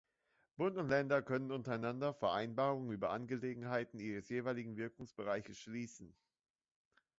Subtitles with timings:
[0.57, 6.15] Bund und Länder können untereinander Vereinbarungen über Angelegenheiten ihres jeweiligen Wirkungsbereiches schließen.